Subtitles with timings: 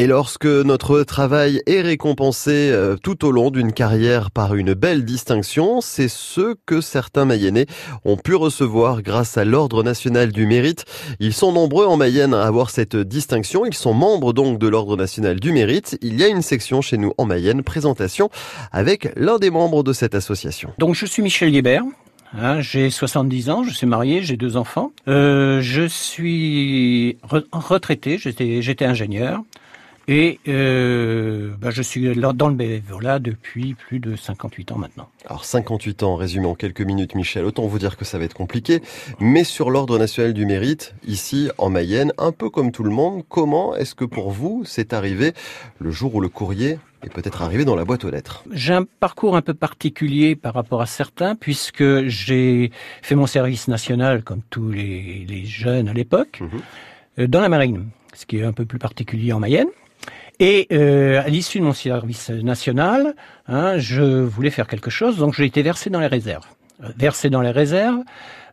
[0.00, 5.04] Et lorsque notre travail est récompensé euh, tout au long d'une carrière par une belle
[5.04, 7.66] distinction, c'est ce que certains Mayennais
[8.04, 10.84] ont pu recevoir grâce à l'Ordre national du mérite.
[11.18, 13.66] Ils sont nombreux en Mayenne à avoir cette distinction.
[13.66, 15.98] Ils sont membres donc de l'Ordre national du mérite.
[16.00, 18.30] Il y a une section chez nous en Mayenne, présentation
[18.70, 20.70] avec l'un des membres de cette association.
[20.78, 21.82] Donc je suis Michel Guébert.
[22.38, 24.92] Hein, j'ai 70 ans, je suis marié, j'ai deux enfants.
[25.08, 29.42] Euh, je suis retraité, j'étais ingénieur.
[30.10, 35.10] Et euh, bah, je suis dans le bénévolat depuis plus de 58 ans maintenant.
[35.26, 38.32] Alors 58 ans, résumé en quelques minutes Michel, autant vous dire que ça va être
[38.32, 38.80] compliqué,
[39.20, 43.22] mais sur l'Ordre national du mérite, ici en Mayenne, un peu comme tout le monde,
[43.28, 45.34] comment est-ce que pour vous c'est arrivé
[45.78, 48.44] le jour où le courrier est peut-être arrivé dans la boîte aux lettres?
[48.50, 52.72] J'ai un parcours un peu particulier par rapport à certains, puisque j'ai
[53.02, 56.48] fait mon service national comme tous les, les jeunes à l'époque, mhm.
[57.18, 59.68] euh, dans la marine, ce qui est un peu plus particulier en Mayenne.
[60.40, 63.14] Et euh, à l'issue de mon service national,
[63.48, 66.46] hein, je voulais faire quelque chose, donc j'ai été versé dans les réserves.
[66.96, 68.04] Versé dans les réserves,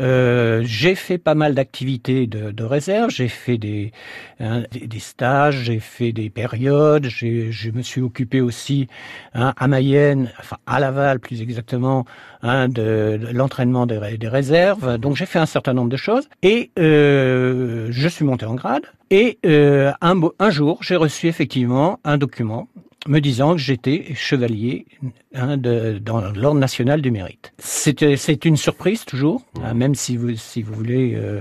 [0.00, 3.10] euh, j'ai fait pas mal d'activités de, de, réserve.
[3.10, 3.92] J'ai fait des,
[4.40, 7.06] hein, des, stages, j'ai fait des périodes.
[7.06, 8.88] Je me suis occupé aussi
[9.34, 12.06] hein, à Mayenne, enfin à Laval plus exactement,
[12.42, 14.96] hein, de, de l'entraînement des, des, réserves.
[14.98, 18.84] Donc j'ai fait un certain nombre de choses et euh, je suis monté en grade.
[19.10, 22.68] Et euh, un, un jour, j'ai reçu effectivement un document
[23.08, 24.86] me disant que j'étais chevalier
[25.34, 27.52] hein, de, dans l'ordre national du mérite.
[27.58, 31.40] C'est une surprise toujours, hein, même si vous, si vous voulez, euh,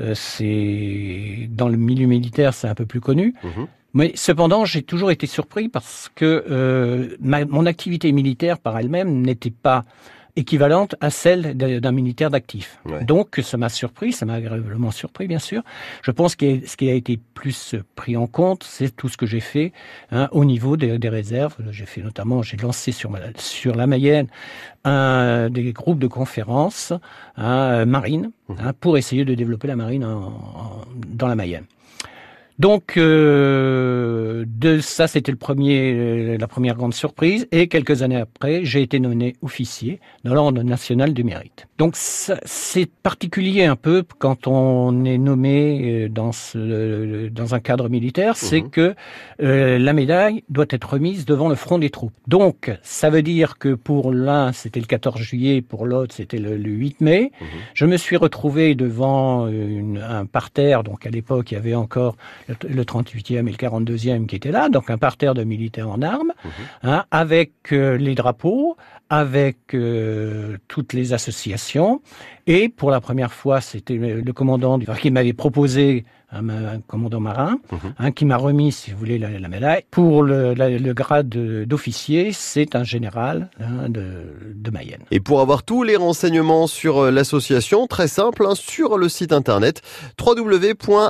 [0.00, 3.34] euh, c'est dans le milieu militaire, c'est un peu plus connu.
[3.42, 3.66] Mhm.
[3.96, 9.20] Mais cependant, j'ai toujours été surpris parce que euh, ma, mon activité militaire par elle-même
[9.22, 9.84] n'était pas
[10.36, 12.80] équivalente à celle d'un militaire d'actif.
[13.02, 15.62] Donc ça m'a surpris, ça m'a agréablement surpris bien sûr.
[16.02, 19.26] Je pense que ce qui a été plus pris en compte, c'est tout ce que
[19.26, 19.72] j'ai fait
[20.10, 21.56] hein, au niveau des, des réserves.
[21.70, 24.26] J'ai fait notamment, j'ai lancé sur, sur la Mayenne
[24.84, 26.92] un, des groupes de conférences
[27.36, 28.54] hein, marine mmh.
[28.58, 30.32] hein, pour essayer de développer la marine en,
[31.06, 31.64] dans la Mayenne.
[32.58, 34.03] Donc euh,
[34.46, 37.46] de ça, c'était le premier, euh, la première grande surprise.
[37.52, 41.66] Et quelques années après, j'ai été nommé officier dans l'ordre national du mérite.
[41.78, 47.88] Donc c'est particulier un peu quand on est nommé euh, dans ce, dans un cadre
[47.88, 48.70] militaire, c'est mhm.
[48.70, 48.94] que
[49.42, 52.14] euh, la médaille doit être remise devant le front des troupes.
[52.28, 56.56] Donc ça veut dire que pour l'un c'était le 14 juillet, pour l'autre c'était le,
[56.56, 57.32] 8 mai.
[57.40, 57.46] Mhm.
[57.74, 60.84] Je me suis retrouvé devant une, un parterre.
[60.84, 62.16] Donc à l'époque il y avait encore
[62.48, 66.32] le 38e et le 42e qui étaient là, donc un parterre de militaires en armes,
[66.44, 66.50] mhm.
[66.82, 68.76] hein, avec euh, les drapeaux,
[69.08, 72.00] avec euh, toutes les associations.
[72.46, 77.94] Et pour la première fois, c'était le commandant qui m'avait proposé un, commandant marin, mhm.
[77.98, 79.84] hein, qui m'a remis, si vous voulez, la, médaille.
[79.90, 85.02] Pour le, le grade d'officier, c'est un général hein, de, de, Mayenne.
[85.10, 89.32] Et pour avoir tous les renseignements sur euh, l'association, très simple, hein, sur le site
[89.32, 89.80] internet
[90.20, 91.02] www.anmonm.com.